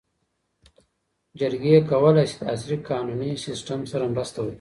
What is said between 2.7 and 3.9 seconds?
قانوني سیسټم